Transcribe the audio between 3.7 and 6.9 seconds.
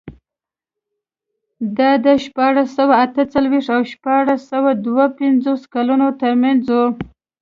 او شپاړس سوه دوه پنځوس کلونو ترمنځ و.